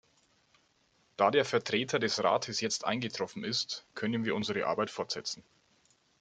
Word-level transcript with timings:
Da 1.15 1.29
der 1.29 1.45
Vertreter 1.45 1.99
des 1.99 2.23
Rates 2.23 2.59
jetzt 2.59 2.85
eingetroffen 2.85 3.43
ist, 3.43 3.85
können 3.93 4.25
wir 4.25 4.33
unsere 4.33 4.65
Arbeit 4.65 4.89
fortsetzen. 4.89 5.43